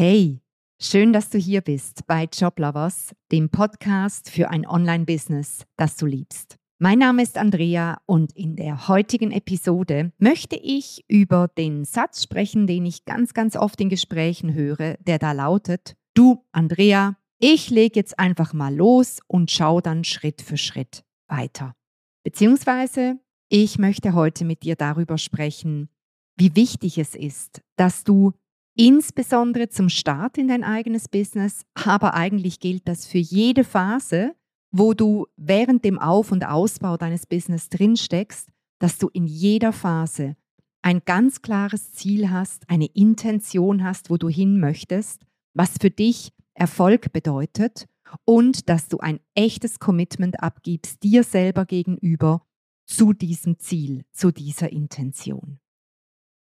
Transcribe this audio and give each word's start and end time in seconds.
Hey, 0.00 0.40
schön, 0.80 1.12
dass 1.12 1.28
du 1.28 1.38
hier 1.38 1.60
bist 1.60 2.06
bei 2.06 2.28
Joblovers, 2.32 3.16
dem 3.32 3.50
Podcast 3.50 4.30
für 4.30 4.48
ein 4.48 4.64
Online-Business, 4.64 5.64
das 5.76 5.96
du 5.96 6.06
liebst. 6.06 6.54
Mein 6.78 7.00
Name 7.00 7.20
ist 7.20 7.36
Andrea 7.36 8.00
und 8.06 8.30
in 8.36 8.54
der 8.54 8.86
heutigen 8.86 9.32
Episode 9.32 10.12
möchte 10.18 10.54
ich 10.54 11.04
über 11.08 11.48
den 11.48 11.84
Satz 11.84 12.22
sprechen, 12.22 12.68
den 12.68 12.86
ich 12.86 13.06
ganz, 13.06 13.34
ganz 13.34 13.56
oft 13.56 13.80
in 13.80 13.88
Gesprächen 13.88 14.54
höre, 14.54 14.94
der 14.98 15.18
da 15.18 15.32
lautet, 15.32 15.96
du, 16.14 16.44
Andrea, 16.52 17.16
ich 17.40 17.68
lege 17.68 17.98
jetzt 17.98 18.20
einfach 18.20 18.52
mal 18.52 18.72
los 18.72 19.18
und 19.26 19.50
schau 19.50 19.80
dann 19.80 20.04
Schritt 20.04 20.42
für 20.42 20.58
Schritt 20.58 21.02
weiter. 21.26 21.74
Beziehungsweise, 22.22 23.18
ich 23.48 23.80
möchte 23.80 24.14
heute 24.14 24.44
mit 24.44 24.62
dir 24.62 24.76
darüber 24.76 25.18
sprechen, 25.18 25.88
wie 26.36 26.54
wichtig 26.54 26.98
es 26.98 27.16
ist, 27.16 27.62
dass 27.74 28.04
du 28.04 28.32
insbesondere 28.78 29.68
zum 29.68 29.88
Start 29.88 30.38
in 30.38 30.48
dein 30.48 30.62
eigenes 30.62 31.08
Business, 31.08 31.64
aber 31.74 32.14
eigentlich 32.14 32.60
gilt 32.60 32.86
das 32.86 33.06
für 33.06 33.18
jede 33.18 33.64
Phase, 33.64 34.36
wo 34.70 34.94
du 34.94 35.26
während 35.36 35.84
dem 35.84 35.98
Auf- 35.98 36.30
und 36.30 36.46
Ausbau 36.46 36.96
deines 36.96 37.26
Business 37.26 37.68
drinsteckst, 37.70 38.48
dass 38.78 38.98
du 38.98 39.08
in 39.08 39.26
jeder 39.26 39.72
Phase 39.72 40.36
ein 40.82 41.02
ganz 41.04 41.42
klares 41.42 41.92
Ziel 41.92 42.30
hast, 42.30 42.70
eine 42.70 42.86
Intention 42.86 43.82
hast, 43.82 44.10
wo 44.10 44.16
du 44.16 44.28
hin 44.28 44.60
möchtest, 44.60 45.22
was 45.54 45.74
für 45.80 45.90
dich 45.90 46.32
Erfolg 46.54 47.12
bedeutet 47.12 47.86
und 48.24 48.68
dass 48.68 48.88
du 48.88 48.98
ein 48.98 49.18
echtes 49.34 49.80
Commitment 49.80 50.40
abgibst 50.40 51.02
dir 51.02 51.24
selber 51.24 51.64
gegenüber 51.64 52.46
zu 52.86 53.12
diesem 53.12 53.58
Ziel, 53.58 54.04
zu 54.12 54.30
dieser 54.30 54.70
Intention. 54.70 55.58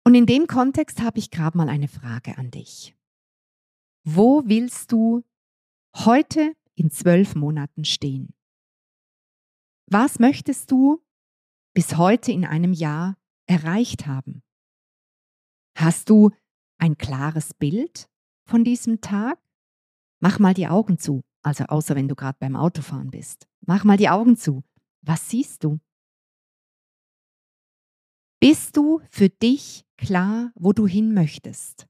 Und 0.04 0.14
in 0.14 0.26
dem 0.26 0.46
Kontext 0.46 1.00
habe 1.02 1.18
ich 1.18 1.30
gerade 1.30 1.56
mal 1.56 1.68
eine 1.68 1.88
Frage 1.88 2.38
an 2.38 2.50
dich. 2.50 2.96
Wo 4.04 4.42
willst 4.46 4.92
du 4.92 5.24
heute 5.94 6.54
in 6.74 6.90
zwölf 6.90 7.34
Monaten 7.34 7.84
stehen? 7.84 8.34
Was 9.86 10.18
möchtest 10.18 10.70
du 10.70 11.04
bis 11.74 11.96
heute 11.96 12.32
in 12.32 12.44
einem 12.44 12.72
Jahr 12.72 13.18
erreicht 13.46 14.06
haben? 14.06 14.42
Hast 15.76 16.08
du 16.08 16.30
ein 16.78 16.96
klares 16.96 17.52
Bild 17.54 18.08
von 18.46 18.64
diesem 18.64 19.00
Tag? 19.00 19.38
Mach 20.20 20.38
mal 20.38 20.54
die 20.54 20.68
Augen 20.68 20.98
zu, 20.98 21.22
also 21.42 21.64
außer 21.64 21.94
wenn 21.94 22.08
du 22.08 22.14
gerade 22.14 22.38
beim 22.38 22.56
Autofahren 22.56 23.10
bist. 23.10 23.48
Mach 23.66 23.84
mal 23.84 23.96
die 23.96 24.08
Augen 24.08 24.36
zu. 24.36 24.62
Was 25.02 25.28
siehst 25.28 25.64
du? 25.64 25.80
Bist 28.42 28.78
du 28.78 29.02
für 29.10 29.28
dich 29.28 29.84
klar, 29.98 30.50
wo 30.54 30.72
du 30.72 30.86
hin 30.86 31.12
möchtest? 31.12 31.86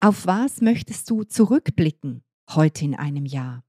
Auf 0.00 0.26
was 0.26 0.60
möchtest 0.60 1.08
du 1.08 1.22
zurückblicken 1.22 2.24
heute 2.50 2.84
in 2.84 2.96
einem 2.96 3.26
Jahr? 3.26 3.64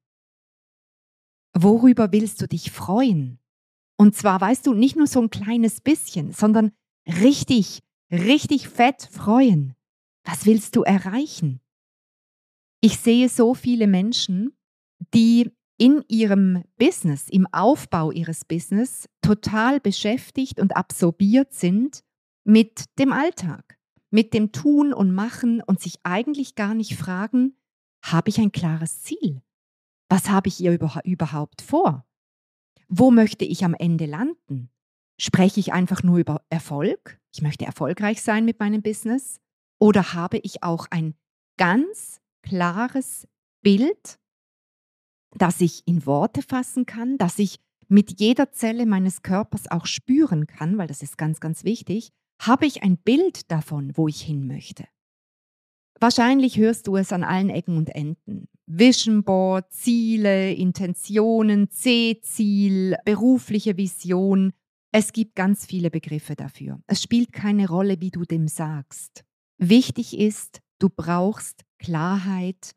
Worüber 1.54 2.12
willst 2.12 2.42
du 2.42 2.48
dich 2.48 2.72
freuen? 2.72 3.40
Und 3.96 4.16
zwar 4.16 4.42
weißt 4.42 4.66
du 4.66 4.74
nicht 4.74 4.96
nur 4.96 5.06
so 5.06 5.22
ein 5.22 5.30
kleines 5.30 5.80
bisschen, 5.80 6.34
sondern 6.34 6.72
richtig, 7.06 7.84
richtig 8.10 8.70
fett 8.70 9.04
freuen. 9.04 9.76
Was 10.24 10.48
willst 10.48 10.76
du 10.76 10.82
erreichen? 10.82 11.62
Ich 12.82 12.98
sehe 12.98 13.30
so 13.30 13.54
viele 13.54 13.86
Menschen, 13.86 14.58
die 15.14 15.52
in 15.78 16.04
ihrem 16.08 16.64
Business, 16.78 17.28
im 17.30 17.48
Aufbau 17.52 18.12
ihres 18.12 18.46
Business 18.46 19.08
total 19.22 19.80
beschäftigt 19.80 20.60
und 20.60 20.76
absorbiert 20.76 21.54
sind 21.54 22.04
mit 22.44 22.86
dem 22.98 23.12
Alltag, 23.12 23.78
mit 24.10 24.34
dem 24.34 24.52
Tun 24.52 24.94
und 24.94 25.14
Machen 25.14 25.62
und 25.62 25.80
sich 25.80 26.00
eigentlich 26.04 26.56
gar 26.56 26.74
nicht 26.74 26.96
fragen, 26.96 27.56
habe 28.04 28.30
ich 28.30 28.40
ein 28.40 28.52
klares 28.52 29.02
Ziel? 29.02 29.42
Was 30.10 30.30
habe 30.30 30.48
ich 30.48 30.56
hier 30.56 30.78
überhaupt 31.04 31.62
vor? 31.62 32.06
Wo 32.88 33.12
möchte 33.12 33.46
ich 33.46 33.66
am 33.66 33.74
Ende 33.74 34.06
landen? 34.06 34.70
Spreche 35.20 35.60
ich 35.60 35.74
einfach 35.74 36.04
nur 36.04 36.18
über 36.18 36.42
Erfolg? 36.50 37.20
Ich 37.34 37.42
möchte 37.42 37.66
erfolgreich 37.66 38.22
sein 38.22 38.46
mit 38.46 38.60
meinem 38.60 38.82
Business? 38.82 39.42
Oder 39.80 40.14
habe 40.14 40.38
ich 40.38 40.64
auch 40.64 40.88
ein 40.90 41.16
ganz 41.58 42.22
klares 42.42 43.28
Bild 43.62 44.20
das 45.36 45.62
ich 45.62 45.84
in 45.86 46.06
Worte 46.06 46.42
fassen 46.42 46.86
kann, 46.86 47.18
dass 47.18 47.40
ich 47.40 47.60
mit 47.88 48.20
jeder 48.20 48.52
Zelle 48.52 48.86
meines 48.86 49.22
Körpers 49.22 49.70
auch 49.70 49.86
spüren 49.86 50.48
kann, 50.48 50.78
weil 50.78 50.88
das 50.88 51.02
ist 51.02 51.18
ganz, 51.18 51.40
ganz 51.40 51.64
wichtig, 51.64 52.12
habe 52.40 52.66
ich 52.66 52.84
ein 52.84 52.98
Bild 52.98 53.52
davon, 53.52 53.92
wo 53.96 54.08
ich 54.08 54.22
hin 54.22 54.48
möchte. 54.48 54.86
Wahrscheinlich 56.00 56.58
hörst 56.58 56.88
du 56.88 56.96
es 56.96 57.12
an 57.12 57.24
allen 57.24 57.50
Ecken 57.50 57.78
und 57.78 57.90
Enden. 57.90 58.48
Vision 58.68 59.24
Board, 59.24 59.72
Ziele, 59.72 60.54
Intentionen, 60.54 61.72
C-Ziel, 61.72 62.96
berufliche 63.04 63.78
Vision. 63.78 64.54
Es 64.92 65.12
gibt 65.12 65.36
ganz 65.36 65.66
viele 65.66 65.90
Begriffe 65.90 66.36
dafür. 66.36 66.80
Es 66.86 67.02
spielt 67.02 67.32
keine 67.32 67.68
Rolle, 67.68 68.00
wie 68.00 68.12
du 68.12 68.24
dem 68.26 68.48
sagst. 68.48 69.24
Wichtig 69.58 70.18
ist, 70.18 70.62
du 70.80 70.90
brauchst 70.90 71.66
Klarheit, 71.80 72.76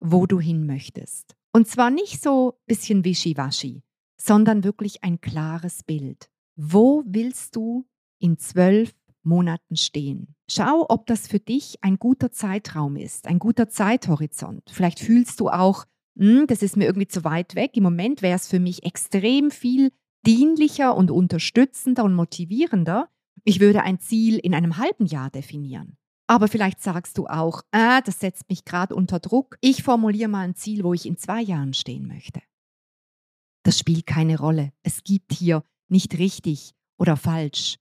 wo 0.00 0.26
du 0.26 0.38
hin 0.38 0.66
möchtest. 0.66 1.37
Und 1.52 1.68
zwar 1.68 1.90
nicht 1.90 2.22
so 2.22 2.58
bisschen 2.66 3.04
wischiwaschi, 3.04 3.82
sondern 4.20 4.64
wirklich 4.64 5.04
ein 5.04 5.20
klares 5.20 5.82
Bild. 5.82 6.30
Wo 6.56 7.02
willst 7.06 7.56
du 7.56 7.86
in 8.18 8.38
zwölf 8.38 8.94
Monaten 9.22 9.76
stehen? 9.76 10.34
Schau, 10.50 10.86
ob 10.88 11.06
das 11.06 11.28
für 11.28 11.40
dich 11.40 11.76
ein 11.82 11.98
guter 11.98 12.32
Zeitraum 12.32 12.96
ist, 12.96 13.26
ein 13.26 13.38
guter 13.38 13.68
Zeithorizont. 13.68 14.62
Vielleicht 14.70 15.00
fühlst 15.00 15.40
du 15.40 15.50
auch, 15.50 15.84
hm, 16.18 16.46
das 16.46 16.62
ist 16.62 16.76
mir 16.76 16.86
irgendwie 16.86 17.08
zu 17.08 17.24
weit 17.24 17.54
weg. 17.54 17.76
Im 17.76 17.82
Moment 17.84 18.22
wäre 18.22 18.36
es 18.36 18.48
für 18.48 18.60
mich 18.60 18.84
extrem 18.84 19.50
viel 19.50 19.90
dienlicher 20.26 20.96
und 20.96 21.10
unterstützender 21.10 22.04
und 22.04 22.14
motivierender. 22.14 23.08
Ich 23.44 23.60
würde 23.60 23.82
ein 23.82 24.00
Ziel 24.00 24.38
in 24.38 24.54
einem 24.54 24.78
halben 24.78 25.06
Jahr 25.06 25.30
definieren. 25.30 25.97
Aber 26.28 26.46
vielleicht 26.46 26.80
sagst 26.82 27.16
du 27.16 27.26
auch, 27.26 27.62
ah, 27.72 28.02
das 28.02 28.20
setzt 28.20 28.48
mich 28.50 28.64
gerade 28.64 28.94
unter 28.94 29.18
Druck. 29.18 29.56
Ich 29.62 29.82
formuliere 29.82 30.28
mal 30.28 30.42
ein 30.42 30.54
Ziel, 30.54 30.84
wo 30.84 30.92
ich 30.92 31.06
in 31.06 31.16
zwei 31.16 31.40
Jahren 31.40 31.72
stehen 31.72 32.06
möchte. 32.06 32.42
Das 33.64 33.78
spielt 33.78 34.06
keine 34.06 34.38
Rolle. 34.38 34.72
Es 34.82 35.02
gibt 35.02 35.32
hier 35.32 35.64
nicht 35.88 36.18
richtig 36.18 36.74
oder 36.98 37.16
falsch. 37.16 37.76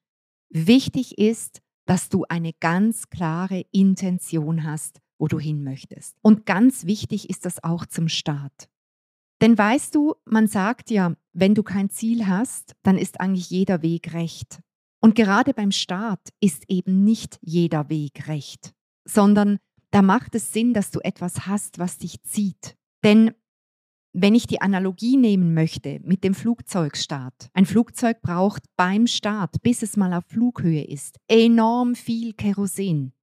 Wichtig 0.50 1.18
ist, 1.18 1.62
dass 1.85 2.08
du 2.08 2.24
eine 2.30 2.53
ganz 2.53 3.09
klare 3.09 3.66
Intention 3.72 4.64
hast, 4.64 5.02
wo 5.19 5.28
du 5.28 5.40
hin 5.40 5.64
möchtest. 5.64 6.16
Und 6.22 6.46
ganz 6.46 6.85
wichtig 6.85 7.29
ist 7.29 7.46
das 7.46 7.64
auch 7.64 7.85
zum 7.85 8.08
Start. 8.08 8.69
Denn 9.41 9.58
weißt 9.58 9.94
du, 9.94 10.16
man 10.25 10.47
sagt 10.47 10.90
ja, 10.90 11.16
wenn 11.34 11.53
du 11.53 11.64
kein 11.64 11.90
Ziel 11.90 12.28
hast, 12.28 12.75
dann 12.84 12.97
ist 12.97 13.19
eigentlich 13.19 13.50
jeder 13.50 13.81
Weg 13.81 14.14
recht. 14.14 14.62
Und 15.00 15.16
gerade 15.16 15.53
beim 15.53 15.72
Start 15.72 16.30
ist 16.40 16.63
eben 16.69 17.03
nicht 17.03 17.38
jeder 17.41 17.90
Weg 17.90 18.28
recht, 18.28 18.74
sondern 19.06 19.59
da 19.91 20.02
macht 20.02 20.35
es 20.35 20.52
Sinn, 20.52 20.74
dass 20.74 20.91
du 20.91 21.00
etwas 21.00 21.47
hast, 21.47 21.80
was 21.80 21.97
dich 21.97 22.22
zieht. 22.24 22.75
Denn 23.03 23.31
wenn 24.13 24.34
ich 24.34 24.47
die 24.47 24.62
Analogie 24.62 25.16
nehmen 25.16 25.53
möchte 25.53 26.00
mit 26.03 26.24
dem 26.24 26.34
Flugzeugstart, 26.34 27.50
ein 27.53 27.66
Flugzeug 27.66 28.22
braucht 28.22 28.63
beim 28.75 29.06
Start, 29.06 29.62
bis 29.62 29.84
es 29.84 29.96
mal 29.96 30.13
auf 30.13 30.25
Flughöhe 30.25 30.84
ist, 30.84 31.19
enorm 31.28 31.94
viel 31.94 32.34
Kerosin. 32.34 33.14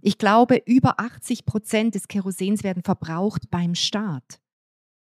Ich 0.00 0.18
glaube, 0.18 0.62
über 0.66 1.00
80 1.00 1.46
Prozent 1.46 1.94
des 1.96 2.06
Kerosins 2.06 2.62
werden 2.62 2.84
verbraucht 2.84 3.50
beim 3.50 3.74
Start. 3.74 4.40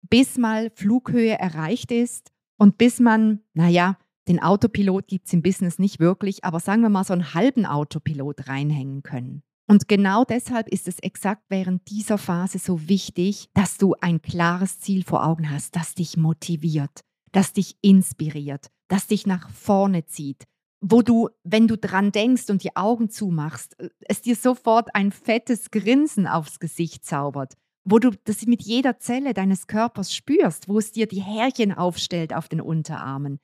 Bis 0.03 0.37
mal 0.37 0.71
Flughöhe 0.75 1.39
erreicht 1.39 1.91
ist 1.91 2.33
und 2.59 2.77
bis 2.77 3.01
man, 3.01 3.41
naja, 3.55 3.97
den 4.31 4.41
Autopilot 4.41 5.09
gibt 5.09 5.27
es 5.27 5.33
im 5.33 5.43
Business 5.43 5.81
nicht 5.81 5.99
wirklich, 5.99 6.45
aber 6.45 6.61
sagen 6.61 6.83
wir 6.83 6.89
mal 6.89 7.03
so 7.03 7.13
einen 7.13 7.35
halben 7.35 7.67
Autopilot 7.67 8.47
reinhängen 8.47 9.03
können. 9.03 9.43
Und 9.67 9.89
genau 9.89 10.23
deshalb 10.23 10.69
ist 10.69 10.87
es 10.87 11.01
exakt 11.01 11.43
während 11.49 11.91
dieser 11.91 12.17
Phase 12.17 12.61
so 12.61 12.89
wichtig, 12.89 13.49
dass 13.55 13.77
du 13.77 13.97
ein 14.01 14.23
klares 14.23 14.79
Ziel 14.79 15.03
vor 15.03 15.27
Augen 15.27 15.51
hast, 15.51 15.75
das 15.75 15.97
dich 15.97 16.17
motiviert, 16.17 17.01
das 17.33 17.53
dich 17.55 17.75
inspiriert, 17.83 18.69
das 18.87 19.09
dich 19.09 19.27
nach 19.27 19.51
vorne 19.51 20.07
zieht, 20.07 20.45
wo 20.81 21.03
du, 21.03 21.29
wenn 21.43 21.67
du 21.67 21.77
dran 21.77 22.13
denkst 22.13 22.51
und 22.51 22.63
die 22.63 22.77
Augen 22.77 23.11
zumachst, 23.11 23.77
es 24.07 24.23
dir 24.23 24.37
sofort 24.37 24.95
ein 24.95 25.11
fettes 25.11 25.73
Grinsen 25.73 26.29
aufs 26.29 26.61
Gesicht 26.61 27.05
zaubert, 27.05 27.55
wo 27.83 27.99
du 27.99 28.13
das 28.23 28.47
mit 28.47 28.63
jeder 28.63 29.01
Zelle 29.01 29.35
deines 29.35 29.67
Körpers 29.67 30.15
spürst, 30.15 30.69
wo 30.69 30.79
es 30.79 30.93
dir 30.93 31.09
die 31.09 31.21
Härchen 31.21 31.73
aufstellt 31.73 32.33
auf 32.33 32.49
den 32.49 32.61
Unterarmen, 32.61 33.41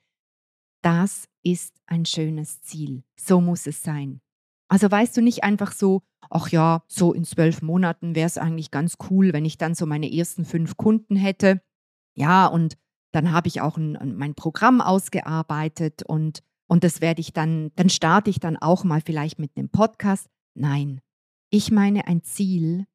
das 0.87 1.27
ist 1.43 1.81
ein 1.85 2.05
schönes 2.05 2.61
Ziel. 2.61 3.03
So 3.19 3.41
muss 3.41 3.67
es 3.67 3.83
sein. 3.83 4.21
Also 4.69 4.89
weißt 4.89 5.17
du 5.17 5.21
nicht 5.21 5.43
einfach 5.43 5.73
so, 5.73 6.01
ach 6.29 6.47
ja, 6.47 6.81
so 6.87 7.11
in 7.11 7.25
zwölf 7.25 7.61
Monaten 7.61 8.15
wäre 8.15 8.27
es 8.27 8.37
eigentlich 8.37 8.71
ganz 8.71 8.95
cool, 9.09 9.33
wenn 9.33 9.43
ich 9.43 9.57
dann 9.57 9.75
so 9.75 9.85
meine 9.85 10.09
ersten 10.09 10.45
fünf 10.45 10.77
Kunden 10.77 11.17
hätte. 11.17 11.61
Ja, 12.15 12.47
und 12.47 12.77
dann 13.11 13.33
habe 13.33 13.49
ich 13.49 13.59
auch 13.59 13.75
ein, 13.75 14.15
mein 14.15 14.33
Programm 14.33 14.79
ausgearbeitet 14.79 16.03
und, 16.03 16.41
und 16.67 16.85
das 16.85 17.01
werde 17.01 17.19
ich 17.19 17.33
dann, 17.33 17.73
dann 17.75 17.89
starte 17.89 18.29
ich 18.29 18.39
dann 18.39 18.55
auch 18.55 18.85
mal 18.85 19.01
vielleicht 19.01 19.39
mit 19.39 19.51
einem 19.57 19.67
Podcast. 19.67 20.29
Nein, 20.53 21.01
ich 21.49 21.69
meine 21.69 22.07
ein 22.07 22.23
Ziel, 22.23 22.85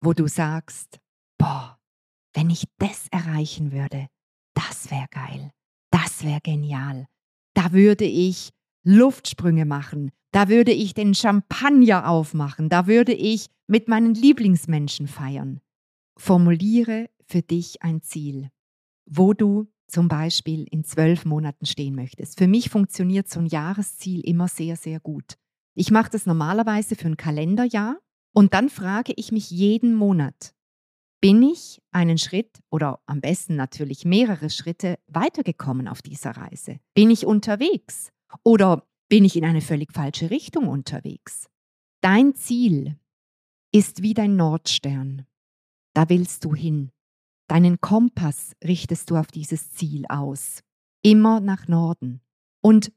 wo 0.00 0.14
du 0.14 0.26
sagst, 0.26 1.00
boah, 1.36 1.78
wenn 2.32 2.48
ich 2.48 2.64
das 2.78 3.08
erreichen 3.08 3.72
würde, 3.72 4.06
das 4.54 4.90
wäre 4.90 5.08
geil, 5.10 5.50
wäre 6.24 6.40
genial. 6.42 7.06
Da 7.54 7.72
würde 7.72 8.04
ich 8.04 8.50
Luftsprünge 8.82 9.64
machen, 9.64 10.10
da 10.32 10.48
würde 10.48 10.72
ich 10.72 10.94
den 10.94 11.14
Champagner 11.14 12.08
aufmachen, 12.08 12.68
da 12.68 12.86
würde 12.86 13.12
ich 13.12 13.48
mit 13.66 13.88
meinen 13.88 14.14
Lieblingsmenschen 14.14 15.06
feiern. 15.06 15.60
Formuliere 16.16 17.08
für 17.24 17.42
dich 17.42 17.82
ein 17.82 18.02
Ziel, 18.02 18.50
wo 19.06 19.32
du 19.32 19.68
zum 19.86 20.08
Beispiel 20.08 20.66
in 20.70 20.84
zwölf 20.84 21.24
Monaten 21.24 21.66
stehen 21.66 21.94
möchtest. 21.94 22.38
Für 22.38 22.48
mich 22.48 22.68
funktioniert 22.68 23.28
so 23.28 23.40
ein 23.40 23.46
Jahresziel 23.46 24.20
immer 24.20 24.48
sehr, 24.48 24.76
sehr 24.76 25.00
gut. 25.00 25.36
Ich 25.74 25.90
mache 25.90 26.10
das 26.10 26.26
normalerweise 26.26 26.96
für 26.96 27.08
ein 27.08 27.16
Kalenderjahr 27.16 27.98
und 28.32 28.54
dann 28.54 28.68
frage 28.68 29.12
ich 29.16 29.32
mich 29.32 29.50
jeden 29.50 29.94
Monat, 29.94 30.53
bin 31.24 31.40
ich 31.42 31.80
einen 31.90 32.18
Schritt 32.18 32.60
oder 32.68 33.00
am 33.06 33.22
besten 33.22 33.56
natürlich 33.56 34.04
mehrere 34.04 34.50
Schritte 34.50 34.98
weitergekommen 35.06 35.88
auf 35.88 36.02
dieser 36.02 36.32
Reise? 36.32 36.80
Bin 36.92 37.08
ich 37.08 37.24
unterwegs 37.24 38.12
oder 38.42 38.86
bin 39.08 39.24
ich 39.24 39.34
in 39.34 39.46
eine 39.46 39.62
völlig 39.62 39.90
falsche 39.94 40.28
Richtung 40.28 40.68
unterwegs? 40.68 41.46
Dein 42.02 42.34
Ziel 42.34 42.98
ist 43.72 44.02
wie 44.02 44.12
dein 44.12 44.36
Nordstern. 44.36 45.24
Da 45.94 46.10
willst 46.10 46.44
du 46.44 46.54
hin. 46.54 46.92
Deinen 47.48 47.80
Kompass 47.80 48.52
richtest 48.62 49.10
du 49.10 49.16
auf 49.16 49.28
dieses 49.28 49.72
Ziel 49.72 50.04
aus. 50.10 50.60
Immer 51.00 51.40
nach 51.40 51.68
Norden. 51.68 52.20
Und 52.60 52.92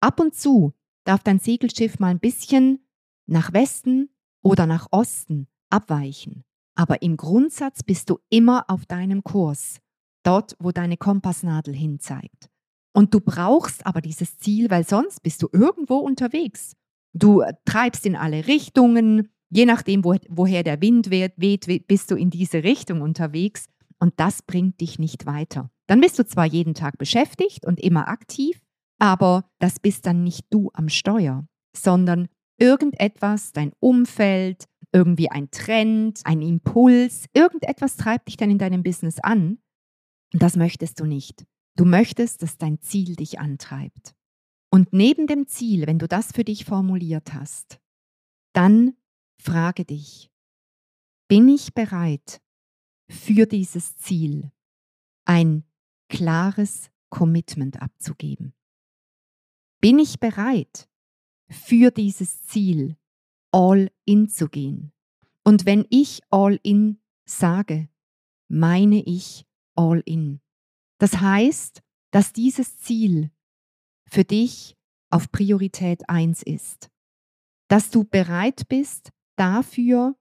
ab 0.00 0.18
und 0.18 0.34
zu 0.34 0.72
darf 1.04 1.22
dein 1.22 1.38
Segelschiff 1.38 2.00
mal 2.00 2.08
ein 2.08 2.18
bisschen 2.18 2.84
nach 3.26 3.52
Westen 3.52 4.10
oder 4.42 4.66
nach 4.66 4.88
Osten 4.90 5.46
abweichen. 5.68 6.42
Aber 6.74 7.02
im 7.02 7.16
Grundsatz 7.16 7.82
bist 7.82 8.10
du 8.10 8.18
immer 8.28 8.64
auf 8.68 8.86
deinem 8.86 9.22
Kurs, 9.22 9.78
dort, 10.22 10.56
wo 10.58 10.70
deine 10.70 10.96
Kompassnadel 10.96 11.74
hinzeigt. 11.74 12.48
Und 12.92 13.14
du 13.14 13.20
brauchst 13.20 13.86
aber 13.86 14.00
dieses 14.00 14.38
Ziel, 14.38 14.70
weil 14.70 14.86
sonst 14.86 15.22
bist 15.22 15.42
du 15.42 15.48
irgendwo 15.52 15.96
unterwegs. 15.96 16.74
Du 17.12 17.42
treibst 17.64 18.06
in 18.06 18.16
alle 18.16 18.46
Richtungen, 18.46 19.28
je 19.50 19.66
nachdem, 19.66 20.04
wo, 20.04 20.14
woher 20.28 20.62
der 20.62 20.80
Wind 20.80 21.10
weht, 21.10 21.34
weht, 21.36 21.86
bist 21.86 22.10
du 22.10 22.16
in 22.16 22.30
diese 22.30 22.62
Richtung 22.62 23.00
unterwegs 23.00 23.66
und 23.98 24.14
das 24.18 24.42
bringt 24.42 24.80
dich 24.80 24.98
nicht 24.98 25.26
weiter. 25.26 25.70
Dann 25.86 26.00
bist 26.00 26.18
du 26.18 26.24
zwar 26.24 26.46
jeden 26.46 26.74
Tag 26.74 26.98
beschäftigt 26.98 27.66
und 27.66 27.80
immer 27.80 28.08
aktiv, 28.08 28.60
aber 28.98 29.50
das 29.58 29.80
bist 29.80 30.06
dann 30.06 30.24
nicht 30.24 30.46
du 30.50 30.70
am 30.72 30.88
Steuer, 30.88 31.46
sondern 31.76 32.28
irgendetwas, 32.58 33.52
dein 33.52 33.72
Umfeld, 33.80 34.66
irgendwie 34.92 35.30
ein 35.30 35.50
Trend, 35.50 36.20
ein 36.24 36.42
Impuls, 36.42 37.26
irgendetwas 37.32 37.96
treibt 37.96 38.28
dich 38.28 38.36
dann 38.36 38.50
in 38.50 38.58
deinem 38.58 38.82
Business 38.82 39.18
an. 39.20 39.58
Und 40.32 40.42
das 40.42 40.56
möchtest 40.56 41.00
du 41.00 41.04
nicht. 41.04 41.44
Du 41.76 41.84
möchtest, 41.84 42.42
dass 42.42 42.58
dein 42.58 42.80
Ziel 42.80 43.16
dich 43.16 43.38
antreibt. 43.38 44.14
Und 44.70 44.92
neben 44.92 45.26
dem 45.26 45.46
Ziel, 45.46 45.86
wenn 45.86 45.98
du 45.98 46.06
das 46.06 46.32
für 46.32 46.44
dich 46.44 46.64
formuliert 46.64 47.32
hast, 47.34 47.80
dann 48.52 48.96
frage 49.40 49.84
dich, 49.84 50.30
bin 51.28 51.48
ich 51.48 51.74
bereit, 51.74 52.40
für 53.08 53.46
dieses 53.46 53.96
Ziel 53.96 54.52
ein 55.24 55.64
klares 56.08 56.90
Commitment 57.08 57.82
abzugeben? 57.82 58.54
Bin 59.80 59.98
ich 59.98 60.20
bereit, 60.20 60.88
für 61.48 61.90
dieses 61.90 62.42
Ziel 62.42 62.96
all 63.52 63.90
in 64.04 64.28
zu 64.28 64.48
gehen? 64.48 64.92
Und 65.44 65.66
wenn 65.66 65.86
ich 65.90 66.20
all 66.30 66.58
in 66.62 66.98
sage, 67.24 67.88
meine 68.48 69.02
ich 69.02 69.46
all 69.74 70.02
in. 70.04 70.40
Das 70.98 71.20
heißt, 71.20 71.82
dass 72.10 72.32
dieses 72.32 72.78
Ziel 72.78 73.30
für 74.06 74.24
dich 74.24 74.76
auf 75.10 75.30
Priorität 75.32 76.08
1 76.08 76.42
ist. 76.42 76.90
Dass 77.68 77.90
du 77.90 78.04
bereit 78.04 78.68
bist, 78.68 79.10
dafür 79.36 80.16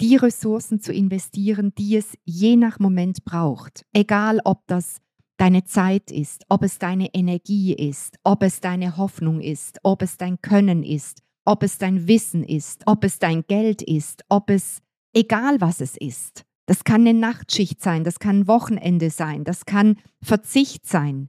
die 0.00 0.16
Ressourcen 0.16 0.80
zu 0.80 0.92
investieren, 0.92 1.74
die 1.76 1.96
es 1.96 2.16
je 2.24 2.56
nach 2.56 2.78
Moment 2.78 3.24
braucht. 3.24 3.84
Egal, 3.92 4.40
ob 4.44 4.66
das 4.66 5.00
deine 5.36 5.64
Zeit 5.64 6.10
ist, 6.10 6.44
ob 6.48 6.62
es 6.62 6.78
deine 6.78 7.12
Energie 7.14 7.74
ist, 7.74 8.18
ob 8.24 8.42
es 8.42 8.60
deine 8.60 8.96
Hoffnung 8.96 9.40
ist, 9.40 9.78
ob 9.82 10.02
es 10.02 10.16
dein 10.16 10.40
Können 10.40 10.82
ist, 10.82 11.22
ob 11.44 11.62
es 11.62 11.78
dein 11.78 12.08
Wissen 12.08 12.42
ist, 12.42 12.82
ob 12.86 13.04
es 13.04 13.18
dein 13.18 13.42
Geld 13.46 13.82
ist, 13.82 14.24
ob 14.28 14.50
es 14.50 14.80
egal 15.12 15.60
was 15.60 15.80
es 15.80 15.96
ist. 15.96 16.44
Das 16.66 16.84
kann 16.84 17.02
eine 17.02 17.18
Nachtschicht 17.18 17.82
sein, 17.82 18.04
das 18.04 18.18
kann 18.18 18.40
ein 18.40 18.48
Wochenende 18.48 19.10
sein, 19.10 19.44
das 19.44 19.66
kann 19.66 19.96
Verzicht 20.22 20.86
sein. 20.86 21.28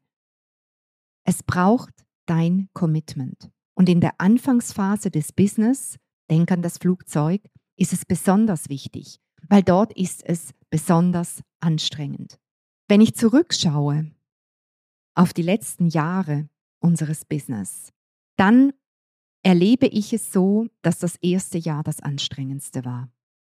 Es 1.25 1.43
braucht 1.43 2.05
dein 2.25 2.69
Commitment. 2.73 3.51
Und 3.75 3.89
in 3.89 3.99
der 3.99 4.13
Anfangsphase 4.19 5.11
des 5.11 5.33
Business, 5.33 5.97
denk 6.29 6.51
an 6.51 6.61
das 6.61 6.77
Flugzeug, 6.77 7.41
ist 7.77 7.91
es 7.91 8.05
besonders 8.05 8.69
wichtig, 8.69 9.19
weil 9.49 9.63
dort 9.63 9.91
ist 9.93 10.23
es 10.23 10.53
besonders 10.69 11.41
anstrengend. 11.59 12.39
Wenn 12.87 13.01
ich 13.01 13.15
zurückschaue 13.15 14.11
auf 15.15 15.33
die 15.33 15.41
letzten 15.41 15.87
Jahre 15.87 16.47
unseres 16.79 17.25
Business, 17.25 17.91
dann 18.37 18.73
erlebe 19.45 19.85
ich 19.85 20.11
es 20.11 20.33
so, 20.33 20.67
dass 20.81 20.97
das 20.97 21.17
erste 21.17 21.59
Jahr 21.59 21.83
das 21.83 22.01
anstrengendste 22.01 22.83
war, 22.83 23.11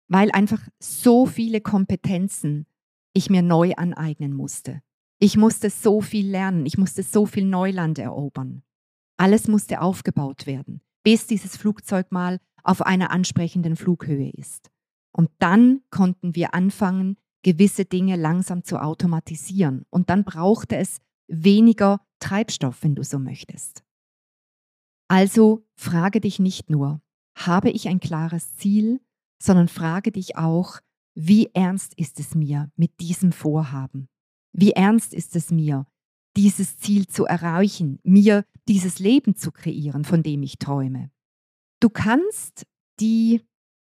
weil 0.08 0.30
einfach 0.32 0.66
so 0.80 1.26
viele 1.26 1.60
Kompetenzen 1.60 2.66
ich 3.12 3.28
mir 3.28 3.42
neu 3.42 3.74
aneignen 3.76 4.32
musste. 4.32 4.80
Ich 5.18 5.36
musste 5.36 5.68
so 5.68 6.00
viel 6.00 6.26
lernen, 6.26 6.64
ich 6.64 6.78
musste 6.78 7.02
so 7.02 7.26
viel 7.26 7.44
Neuland 7.44 7.98
erobern. 7.98 8.62
Alles 9.18 9.48
musste 9.48 9.82
aufgebaut 9.82 10.46
werden, 10.46 10.80
bis 11.02 11.26
dieses 11.26 11.58
Flugzeug 11.58 12.10
mal 12.10 12.40
auf 12.64 12.80
einer 12.80 13.10
ansprechenden 13.10 13.76
Flughöhe 13.76 14.30
ist. 14.30 14.70
Und 15.12 15.28
dann 15.40 15.82
konnten 15.90 16.34
wir 16.34 16.54
anfangen, 16.54 17.18
gewisse 17.42 17.84
Dinge 17.84 18.16
langsam 18.16 18.64
zu 18.64 18.80
automatisieren. 18.80 19.84
Und 19.90 20.08
dann 20.08 20.24
brauchte 20.24 20.76
es 20.76 21.00
weniger 21.28 22.00
Treibstoff, 22.18 22.82
wenn 22.82 22.94
du 22.94 23.04
so 23.04 23.18
möchtest. 23.18 23.84
Also 25.12 25.62
frage 25.74 26.22
dich 26.22 26.38
nicht 26.38 26.70
nur, 26.70 27.02
habe 27.36 27.68
ich 27.68 27.86
ein 27.86 28.00
klares 28.00 28.56
Ziel, 28.56 28.98
sondern 29.38 29.68
frage 29.68 30.10
dich 30.10 30.38
auch, 30.38 30.80
wie 31.14 31.50
ernst 31.52 31.92
ist 31.98 32.18
es 32.18 32.34
mir 32.34 32.72
mit 32.76 32.98
diesem 32.98 33.30
Vorhaben? 33.32 34.08
Wie 34.54 34.70
ernst 34.70 35.12
ist 35.12 35.36
es 35.36 35.50
mir, 35.50 35.86
dieses 36.34 36.78
Ziel 36.78 37.08
zu 37.08 37.26
erreichen, 37.26 37.98
mir 38.04 38.46
dieses 38.68 39.00
Leben 39.00 39.36
zu 39.36 39.52
kreieren, 39.52 40.06
von 40.06 40.22
dem 40.22 40.42
ich 40.42 40.56
träume? 40.58 41.10
Du 41.80 41.90
kannst 41.90 42.64
die 42.98 43.42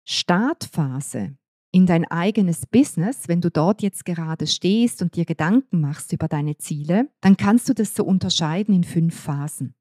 Startphase 0.08 1.36
in 1.72 1.86
dein 1.86 2.04
eigenes 2.04 2.64
Business, 2.64 3.26
wenn 3.26 3.40
du 3.40 3.50
dort 3.50 3.82
jetzt 3.82 4.04
gerade 4.04 4.46
stehst 4.46 5.02
und 5.02 5.16
dir 5.16 5.24
Gedanken 5.24 5.80
machst 5.80 6.12
über 6.12 6.28
deine 6.28 6.58
Ziele, 6.58 7.10
dann 7.20 7.36
kannst 7.36 7.68
du 7.68 7.74
das 7.74 7.96
so 7.96 8.04
unterscheiden 8.04 8.72
in 8.72 8.84
fünf 8.84 9.18
Phasen. 9.18 9.74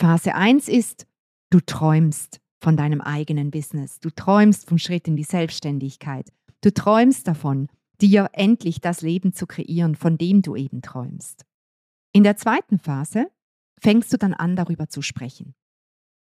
Phase 0.00 0.34
1 0.34 0.68
ist, 0.68 1.06
du 1.50 1.60
träumst 1.60 2.40
von 2.62 2.74
deinem 2.74 3.02
eigenen 3.02 3.50
Business, 3.50 4.00
du 4.00 4.08
träumst 4.08 4.66
vom 4.66 4.78
Schritt 4.78 5.06
in 5.06 5.14
die 5.14 5.24
Selbstständigkeit, 5.24 6.32
du 6.62 6.72
träumst 6.72 7.28
davon, 7.28 7.68
dir 8.00 8.30
endlich 8.32 8.80
das 8.80 9.02
Leben 9.02 9.34
zu 9.34 9.46
kreieren, 9.46 9.94
von 9.96 10.16
dem 10.16 10.40
du 10.40 10.56
eben 10.56 10.80
träumst. 10.80 11.44
In 12.14 12.22
der 12.22 12.38
zweiten 12.38 12.78
Phase 12.78 13.30
fängst 13.78 14.10
du 14.10 14.16
dann 14.16 14.32
an, 14.32 14.56
darüber 14.56 14.88
zu 14.88 15.02
sprechen. 15.02 15.54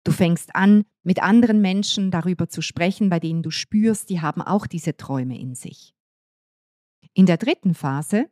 Du 0.02 0.12
fängst 0.12 0.56
an, 0.56 0.86
mit 1.02 1.22
anderen 1.22 1.60
Menschen 1.60 2.10
darüber 2.10 2.48
zu 2.48 2.62
sprechen, 2.62 3.10
bei 3.10 3.20
denen 3.20 3.42
du 3.42 3.50
spürst, 3.50 4.08
die 4.08 4.22
haben 4.22 4.40
auch 4.40 4.66
diese 4.66 4.96
Träume 4.96 5.38
in 5.38 5.54
sich. 5.54 5.92
In 7.12 7.26
der 7.26 7.36
dritten 7.36 7.74
Phase 7.74 8.30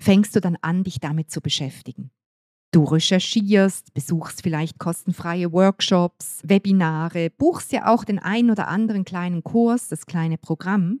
fängst 0.00 0.34
du 0.34 0.40
dann 0.40 0.56
an, 0.62 0.84
dich 0.84 1.00
damit 1.00 1.30
zu 1.30 1.42
beschäftigen. 1.42 2.10
Du 2.72 2.84
recherchierst, 2.84 3.92
besuchst 3.94 4.42
vielleicht 4.42 4.78
kostenfreie 4.78 5.52
Workshops, 5.52 6.40
Webinare, 6.44 7.30
buchst 7.30 7.72
ja 7.72 7.86
auch 7.86 8.04
den 8.04 8.20
ein 8.20 8.50
oder 8.50 8.68
anderen 8.68 9.04
kleinen 9.04 9.42
Kurs, 9.42 9.88
das 9.88 10.06
kleine 10.06 10.38
Programm, 10.38 11.00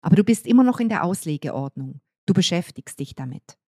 aber 0.00 0.16
du 0.16 0.24
bist 0.24 0.46
immer 0.46 0.64
noch 0.64 0.80
in 0.80 0.88
der 0.88 1.04
Auslegeordnung. 1.04 2.00
Du 2.26 2.32
beschäftigst 2.32 2.98
dich 3.00 3.14
damit. 3.14 3.58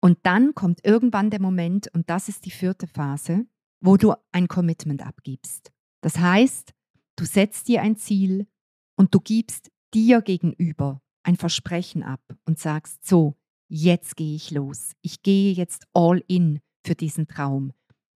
Und 0.00 0.18
dann 0.24 0.54
kommt 0.54 0.84
irgendwann 0.84 1.30
der 1.30 1.40
Moment, 1.40 1.88
und 1.94 2.10
das 2.10 2.28
ist 2.28 2.44
die 2.46 2.50
vierte 2.50 2.86
Phase, 2.86 3.46
wo 3.80 3.96
du 3.96 4.14
ein 4.32 4.48
Commitment 4.48 5.06
abgibst. 5.06 5.72
Das 6.02 6.18
heißt, 6.18 6.72
du 7.16 7.24
setzt 7.24 7.68
dir 7.68 7.82
ein 7.82 7.96
Ziel 7.96 8.48
und 8.96 9.14
du 9.14 9.20
gibst 9.20 9.70
dir 9.94 10.20
gegenüber 10.20 11.00
ein 11.22 11.36
Versprechen 11.36 12.02
ab 12.02 12.22
und 12.44 12.58
sagst 12.58 13.06
so, 13.06 13.36
jetzt 13.68 14.16
gehe 14.16 14.36
ich 14.36 14.50
los. 14.50 14.92
Ich 15.02 15.22
gehe 15.22 15.52
jetzt 15.52 15.86
all 15.92 16.22
in 16.28 16.60
für 16.84 16.94
diesen 16.94 17.26
Traum. 17.26 17.72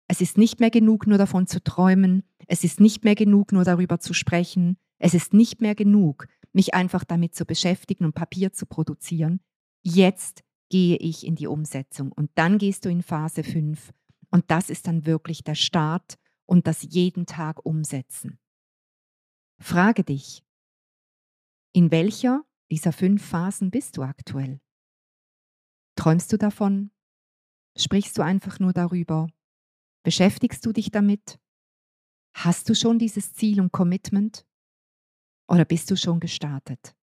Es 0.09 0.21
ist 0.21 0.39
nicht 0.39 0.61
mehr 0.61 0.71
genug, 0.71 1.07
nur 1.07 1.19
davon 1.19 1.47
zu 1.47 1.63
träumen. 1.63 2.25
Es 2.47 2.65
ist 2.65 2.81
nicht 2.81 3.05
mehr 3.05 3.15
genug, 3.15 3.53
nur 3.53 3.65
darüber 3.65 4.01
zu 4.01 4.13
sprechen. 4.13 4.77
Es 4.99 5.15
ist 5.15 5.33
nicht 5.33 5.61
mehr 5.61 5.75
genug, 5.75 6.27
mich 6.53 6.75
einfach 6.75 7.05
damit 7.05 7.35
zu 7.35 7.45
beschäftigen 7.45 8.05
und 8.05 8.15
Papier 8.15 8.53
zu 8.53 8.67
produzieren. 8.67 9.41
Jetzt 9.83 10.43
gehe 10.69 10.97
ich 10.97 11.27
in 11.27 11.37
die 11.37 11.47
Umsetzung 11.47 12.13
und 12.13 12.31
dann 12.35 12.59
gehst 12.59 12.85
du 12.85 12.91
in 12.91 13.03
Phase 13.03 13.43
5 13.43 13.93
und 14.31 14.51
das 14.51 14.71
ist 14.71 14.87
dann 14.87 15.07
wirklich 15.07 15.43
der 15.43 15.55
Start 15.55 16.17
und 16.47 16.67
das 16.67 16.83
jeden 16.83 17.27
Tag 17.27 17.65
umsetzen. 17.65 18.39
Frage 19.59 20.05
dich, 20.05 20.43
in 21.73 21.91
welcher 21.91 22.45
dieser 22.71 22.93
fünf 22.93 23.25
Phasen 23.25 23.71
bist 23.71 23.97
du 23.97 24.03
aktuell? 24.03 24.61
Träumst 26.01 26.33
du 26.33 26.39
davon? 26.39 26.93
Sprichst 27.77 28.17
du 28.17 28.23
einfach 28.23 28.59
nur 28.59 28.73
darüber? 28.73 29.29
Beschäftigst 30.03 30.65
du 30.65 30.73
dich 30.73 30.91
damit? 30.91 31.39
Hast 32.35 32.71
du 32.71 32.75
schon 32.75 32.99
dieses 32.99 33.35
Ziel 33.35 33.61
und 33.61 33.71
Commitment? 33.71 34.47
Oder 35.47 35.67
bist 35.67 35.91
du 35.91 35.99
schon 35.99 36.19
gestartet? 36.19 36.97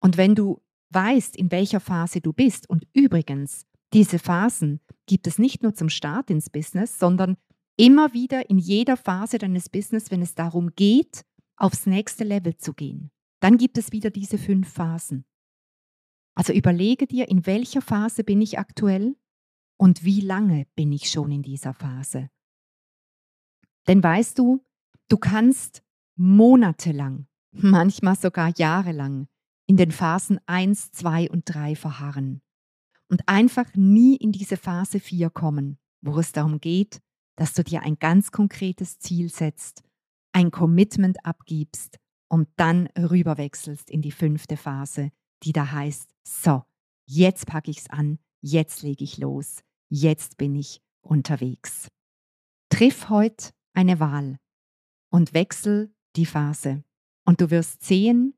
Und 0.00 0.16
wenn 0.16 0.34
du 0.34 0.62
weißt, 0.88 1.36
in 1.36 1.50
welcher 1.50 1.80
Phase 1.80 2.22
du 2.22 2.32
bist, 2.32 2.66
und 2.70 2.88
übrigens, 2.94 3.66
diese 3.92 4.18
Phasen 4.18 4.80
gibt 5.04 5.26
es 5.26 5.38
nicht 5.38 5.62
nur 5.62 5.74
zum 5.74 5.90
Start 5.90 6.30
ins 6.30 6.48
Business, 6.48 6.98
sondern 6.98 7.36
immer 7.76 8.14
wieder 8.14 8.48
in 8.48 8.56
jeder 8.56 8.96
Phase 8.96 9.36
deines 9.36 9.68
Business, 9.68 10.10
wenn 10.10 10.22
es 10.22 10.34
darum 10.34 10.74
geht, 10.76 11.26
aufs 11.58 11.84
nächste 11.84 12.24
Level 12.24 12.56
zu 12.56 12.72
gehen. 12.72 13.10
Dann 13.40 13.58
gibt 13.58 13.76
es 13.76 13.92
wieder 13.92 14.08
diese 14.08 14.38
fünf 14.38 14.72
Phasen. 14.72 15.26
Also 16.36 16.52
überlege 16.52 17.06
dir, 17.06 17.28
in 17.28 17.46
welcher 17.46 17.80
Phase 17.80 18.22
bin 18.22 18.40
ich 18.40 18.58
aktuell 18.58 19.16
und 19.78 20.04
wie 20.04 20.20
lange 20.20 20.66
bin 20.76 20.92
ich 20.92 21.10
schon 21.10 21.32
in 21.32 21.42
dieser 21.42 21.72
Phase. 21.72 22.30
Denn 23.88 24.02
weißt 24.02 24.38
du, 24.38 24.62
du 25.08 25.16
kannst 25.16 25.82
monatelang, 26.14 27.26
manchmal 27.52 28.16
sogar 28.16 28.52
jahrelang 28.56 29.28
in 29.66 29.76
den 29.76 29.90
Phasen 29.90 30.38
1, 30.46 30.92
2 30.92 31.30
und 31.30 31.44
3 31.46 31.74
verharren 31.74 32.42
und 33.08 33.26
einfach 33.26 33.74
nie 33.74 34.16
in 34.16 34.30
diese 34.30 34.58
Phase 34.58 35.00
4 35.00 35.30
kommen, 35.30 35.78
wo 36.02 36.18
es 36.18 36.32
darum 36.32 36.60
geht, 36.60 37.00
dass 37.36 37.54
du 37.54 37.64
dir 37.64 37.82
ein 37.82 37.98
ganz 37.98 38.30
konkretes 38.30 38.98
Ziel 38.98 39.30
setzt, 39.30 39.82
ein 40.32 40.50
Commitment 40.50 41.24
abgibst 41.24 41.98
und 42.28 42.48
dann 42.56 42.88
rüberwechselst 42.98 43.90
in 43.90 44.02
die 44.02 44.12
fünfte 44.12 44.56
Phase, 44.56 45.12
die 45.42 45.52
da 45.52 45.72
heißt, 45.72 46.15
so, 46.26 46.64
jetzt 47.06 47.46
packe 47.46 47.70
ich 47.70 47.78
es 47.78 47.90
an, 47.90 48.18
jetzt 48.40 48.82
lege 48.82 49.04
ich 49.04 49.18
los, 49.18 49.62
jetzt 49.88 50.36
bin 50.36 50.56
ich 50.56 50.82
unterwegs. 51.00 51.88
Triff 52.68 53.08
heute 53.08 53.50
eine 53.74 54.00
Wahl 54.00 54.38
und 55.10 55.34
wechsel 55.34 55.94
die 56.16 56.26
Phase. 56.26 56.82
Und 57.24 57.40
du 57.40 57.50
wirst 57.50 57.84
sehen, 57.84 58.34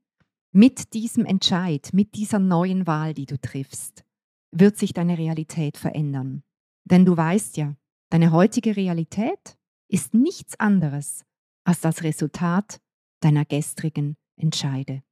mit 0.52 0.92
diesem 0.92 1.25
Entscheid, 1.25 1.90
mit 1.92 2.14
dieser 2.14 2.38
neuen 2.38 2.87
Wahl, 2.87 3.14
die 3.14 3.26
du 3.26 3.38
triffst, 3.38 4.04
wird 4.50 4.76
sich 4.76 4.92
deine 4.92 5.16
Realität 5.16 5.76
verändern. 5.76 6.42
Denn 6.85 7.04
du 7.04 7.16
weißt 7.16 7.57
ja, 7.57 7.75
deine 8.11 8.33
heutige 8.33 8.76
Realität 8.76 9.59
ist 9.88 10.14
nichts 10.14 10.59
anderes 10.61 11.25
als 11.64 11.80
das 11.80 12.02
Resultat 12.02 12.80
deiner 13.21 13.45
gestrigen 13.45 14.16
Entscheide. 14.37 15.02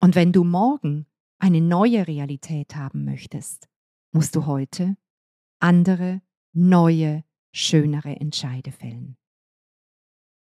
Und 0.00 0.14
wenn 0.14 0.32
du 0.32 0.44
morgen 0.44 1.06
eine 1.38 1.60
neue 1.60 2.06
Realität 2.06 2.76
haben 2.76 3.04
möchtest, 3.04 3.68
musst 4.12 4.34
du 4.36 4.46
heute 4.46 4.96
andere, 5.60 6.22
neue, 6.52 7.24
schönere 7.52 8.16
Entscheide 8.16 8.72
fällen. 8.72 9.16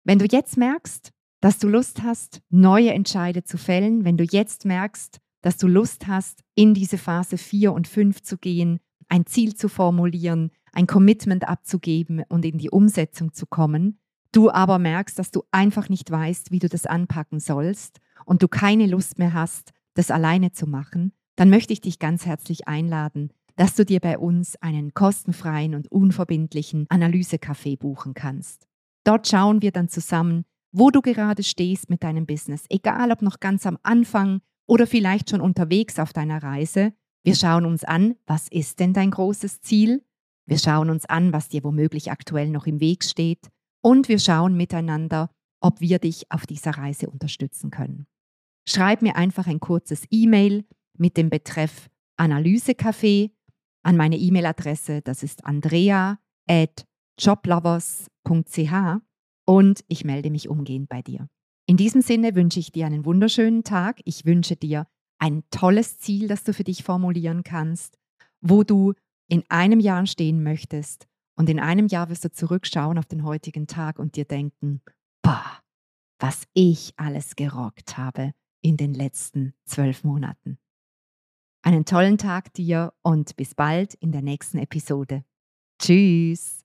Wenn 0.04 0.18
du 0.18 0.26
jetzt 0.26 0.56
merkst, 0.56 1.12
dass 1.40 1.58
du 1.58 1.68
Lust 1.68 2.02
hast, 2.02 2.42
neue 2.50 2.92
Entscheide 2.92 3.44
zu 3.44 3.58
fällen, 3.58 4.04
wenn 4.04 4.16
du 4.16 4.24
jetzt 4.24 4.64
merkst, 4.64 5.20
dass 5.42 5.56
du 5.56 5.66
Lust 5.66 6.06
hast, 6.06 6.42
in 6.54 6.74
diese 6.74 6.98
Phase 6.98 7.38
4 7.38 7.72
und 7.72 7.88
5 7.88 8.22
zu 8.22 8.36
gehen, 8.38 8.80
ein 9.08 9.26
Ziel 9.26 9.54
zu 9.54 9.68
formulieren, 9.68 10.50
ein 10.72 10.86
Commitment 10.86 11.48
abzugeben 11.48 12.22
und 12.28 12.44
in 12.44 12.58
die 12.58 12.70
Umsetzung 12.70 13.32
zu 13.32 13.46
kommen, 13.46 13.98
du 14.32 14.50
aber 14.50 14.78
merkst, 14.78 15.18
dass 15.18 15.30
du 15.30 15.42
einfach 15.50 15.88
nicht 15.88 16.10
weißt, 16.10 16.50
wie 16.50 16.58
du 16.58 16.68
das 16.68 16.86
anpacken 16.86 17.40
sollst 17.40 18.00
und 18.26 18.42
du 18.42 18.48
keine 18.48 18.86
Lust 18.86 19.18
mehr 19.18 19.32
hast, 19.32 19.72
das 20.00 20.10
alleine 20.10 20.50
zu 20.50 20.66
machen, 20.66 21.12
dann 21.36 21.50
möchte 21.50 21.74
ich 21.74 21.82
dich 21.82 21.98
ganz 21.98 22.24
herzlich 22.24 22.66
einladen, 22.66 23.30
dass 23.56 23.74
du 23.74 23.84
dir 23.84 24.00
bei 24.00 24.18
uns 24.18 24.56
einen 24.62 24.94
kostenfreien 24.94 25.74
und 25.74 25.92
unverbindlichen 25.92 26.86
Analysekaffee 26.88 27.76
buchen 27.76 28.14
kannst. 28.14 28.66
Dort 29.04 29.28
schauen 29.28 29.60
wir 29.60 29.72
dann 29.72 29.90
zusammen, 29.90 30.46
wo 30.72 30.90
du 30.90 31.02
gerade 31.02 31.42
stehst 31.42 31.90
mit 31.90 32.02
deinem 32.02 32.24
Business, 32.24 32.64
egal 32.70 33.12
ob 33.12 33.20
noch 33.20 33.40
ganz 33.40 33.66
am 33.66 33.76
Anfang 33.82 34.40
oder 34.66 34.86
vielleicht 34.86 35.28
schon 35.28 35.42
unterwegs 35.42 35.98
auf 35.98 36.14
deiner 36.14 36.42
Reise. 36.42 36.94
Wir 37.22 37.34
schauen 37.34 37.66
uns 37.66 37.84
an, 37.84 38.16
was 38.26 38.48
ist 38.48 38.80
denn 38.80 38.94
dein 38.94 39.10
großes 39.10 39.60
Ziel? 39.60 40.02
Wir 40.46 40.58
schauen 40.58 40.88
uns 40.88 41.04
an, 41.04 41.34
was 41.34 41.50
dir 41.50 41.62
womöglich 41.62 42.10
aktuell 42.10 42.48
noch 42.48 42.66
im 42.66 42.80
Weg 42.80 43.04
steht. 43.04 43.50
Und 43.82 44.08
wir 44.08 44.18
schauen 44.18 44.56
miteinander, 44.56 45.28
ob 45.60 45.82
wir 45.82 45.98
dich 45.98 46.32
auf 46.32 46.46
dieser 46.46 46.70
Reise 46.70 47.10
unterstützen 47.10 47.70
können. 47.70 48.06
Schreib 48.70 49.02
mir 49.02 49.16
einfach 49.16 49.48
ein 49.48 49.58
kurzes 49.58 50.06
E-Mail 50.12 50.64
mit 50.96 51.16
dem 51.16 51.28
Betreff 51.28 51.90
Analysecafé 52.16 53.32
an 53.82 53.96
meine 53.96 54.16
E-Mail-Adresse. 54.16 55.02
Das 55.02 55.24
ist 55.24 55.44
andrea 55.44 56.20
at 56.48 56.86
joblovers.ch 57.18 58.72
und 59.44 59.84
ich 59.88 60.04
melde 60.04 60.30
mich 60.30 60.48
umgehend 60.48 60.88
bei 60.88 61.02
dir. 61.02 61.28
In 61.66 61.78
diesem 61.78 62.00
Sinne 62.00 62.36
wünsche 62.36 62.60
ich 62.60 62.70
dir 62.70 62.86
einen 62.86 63.04
wunderschönen 63.04 63.64
Tag. 63.64 64.02
Ich 64.04 64.24
wünsche 64.24 64.54
dir 64.54 64.86
ein 65.18 65.42
tolles 65.50 65.98
Ziel, 65.98 66.28
das 66.28 66.44
du 66.44 66.54
für 66.54 66.62
dich 66.62 66.84
formulieren 66.84 67.42
kannst, 67.42 67.98
wo 68.40 68.62
du 68.62 68.94
in 69.28 69.42
einem 69.48 69.80
Jahr 69.80 70.06
stehen 70.06 70.44
möchtest. 70.44 71.08
Und 71.36 71.48
in 71.48 71.58
einem 71.58 71.88
Jahr 71.88 72.08
wirst 72.08 72.24
du 72.24 72.30
zurückschauen 72.30 72.98
auf 72.98 73.06
den 73.06 73.24
heutigen 73.24 73.66
Tag 73.66 73.98
und 73.98 74.14
dir 74.14 74.26
denken, 74.26 74.80
boah, 75.22 75.58
was 76.20 76.44
ich 76.54 76.92
alles 76.96 77.34
gerockt 77.34 77.98
habe 77.98 78.32
in 78.62 78.76
den 78.76 78.94
letzten 78.94 79.54
zwölf 79.64 80.04
Monaten. 80.04 80.58
Einen 81.62 81.84
tollen 81.84 82.18
Tag 82.18 82.52
dir 82.54 82.92
und 83.02 83.36
bis 83.36 83.54
bald 83.54 83.94
in 83.94 84.12
der 84.12 84.22
nächsten 84.22 84.58
Episode. 84.58 85.24
Tschüss. 85.78 86.64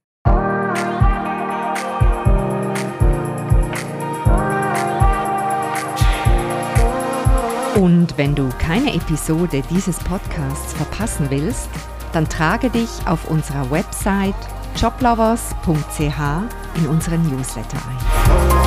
Und 7.75 8.17
wenn 8.17 8.35
du 8.35 8.47
keine 8.57 8.93
Episode 8.93 9.61
dieses 9.69 9.99
Podcasts 9.99 10.73
verpassen 10.73 11.29
willst, 11.29 11.69
dann 12.13 12.29
trage 12.29 12.69
dich 12.69 12.89
auf 13.05 13.29
unserer 13.29 13.69
Website 13.69 14.33
joblovers.ch 14.77 15.99
in 16.77 16.87
unseren 16.87 17.21
Newsletter 17.29 17.77
ein. 17.77 18.64